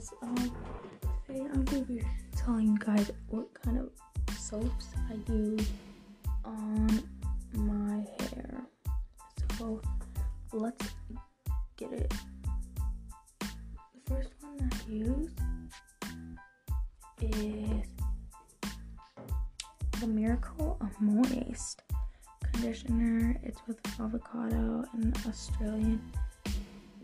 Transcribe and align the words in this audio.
guys. 0.00 0.12
Um, 0.22 0.52
today 1.26 1.46
I'm 1.52 1.64
gonna 1.64 1.82
be 1.82 2.02
telling 2.36 2.68
you 2.68 2.78
guys 2.78 3.10
what 3.28 3.52
kind 3.54 3.78
of 3.78 3.90
soaps 4.36 4.86
I 5.10 5.32
use 5.32 5.68
on 6.44 7.02
my 7.52 8.06
hair. 8.18 8.62
So 9.58 9.80
let's 10.52 10.86
get 11.76 11.92
it. 11.92 12.12
The 13.40 14.14
first 14.14 14.30
one 14.40 14.56
that 14.58 14.74
I 14.74 14.90
use 14.90 15.30
is 17.20 17.86
the 20.00 20.06
Miracle 20.06 20.78
Moist 21.00 21.82
conditioner. 22.52 23.38
It's 23.42 23.60
with 23.66 23.78
avocado 24.00 24.84
and 24.94 25.16
Australian 25.26 26.00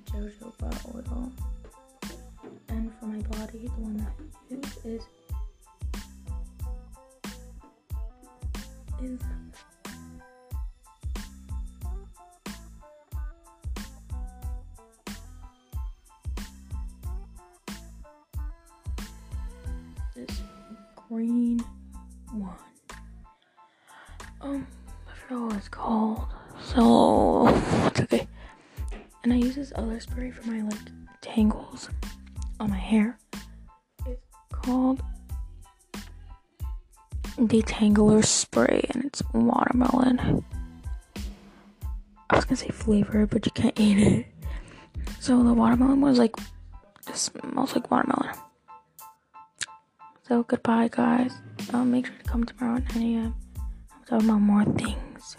jojoba 0.06 0.95
oil. 0.95 1.32
And 2.68 2.92
for 2.98 3.06
my 3.06 3.20
body, 3.22 3.68
the 3.74 3.80
one 3.80 3.96
that 3.98 4.12
I 4.18 4.54
use 4.54 4.76
is 4.84 5.02
is 9.02 9.20
this 20.14 20.40
green 21.08 21.60
one. 22.32 22.54
Um, 24.40 24.66
I 25.08 25.14
forgot 25.14 25.46
what 25.46 25.56
it's 25.56 25.68
called. 25.68 26.26
So 26.62 27.48
it's 27.86 28.01
okay. 28.01 28.26
And 29.23 29.32
I 29.32 29.36
use 29.36 29.56
this 29.56 29.73
other 29.76 30.01
spray 30.01 30.30
for 30.30 30.48
my 30.51 30.62
like 30.62 30.78
tangles 31.20 31.90
on 32.60 32.71
my 32.71 32.79
hair. 32.79 33.18
It's 34.07 34.23
called 34.52 35.02
Detangler 37.37 38.24
Spray 38.24 38.87
and 38.90 39.04
it's 39.04 39.23
watermelon. 39.32 40.45
I 42.30 42.37
was 42.37 42.45
gonna 42.45 42.57
say 42.57 42.68
flavor, 42.68 43.26
but 43.26 43.46
you 43.46 43.52
can't 43.52 43.79
eat 43.79 43.98
it. 43.98 44.26
So 45.21 45.43
the 45.43 45.52
watermelon 45.52 46.01
was 46.01 46.18
like 46.18 46.37
just 47.07 47.32
smells 47.32 47.74
like 47.74 47.90
watermelon. 47.90 48.35
So 50.26 50.43
goodbye 50.43 50.88
guys. 50.91 51.32
Um, 51.73 51.91
make 51.91 52.07
sure 52.07 52.16
to 52.16 52.24
come 52.24 52.45
tomorrow 52.45 52.76
at 52.76 52.95
9 52.95 53.02
a.m. 53.02 53.35
I'm 53.95 54.04
talking 54.07 54.29
about 54.29 54.41
more 54.41 54.65
things. 54.65 55.37